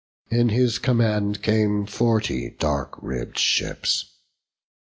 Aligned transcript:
In 0.31 0.49
his 0.49 0.79
command 0.79 1.43
came 1.43 1.85
forty 1.85 2.49
dark 2.57 2.95
ribb'd 3.03 3.37
ships. 3.37 4.11